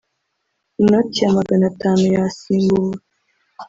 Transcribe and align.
Inoti 0.81 1.17
ya 1.23 1.29
magana 1.37 1.63
atanu 1.71 2.03
yasimbuwe 2.15 2.97